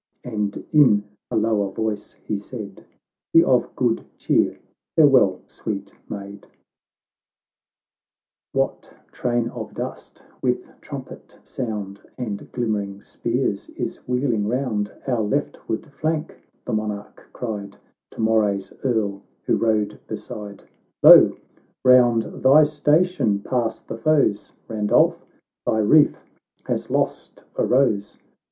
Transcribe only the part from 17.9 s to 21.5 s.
To Moray's Earl, who rode beside:" Lo